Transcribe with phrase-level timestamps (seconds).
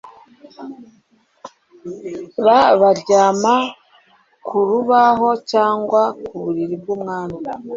[2.43, 2.45] B
[2.81, 3.55] Baryama
[4.45, 7.37] ku rubaho cyangwa ku buriri bw'umwami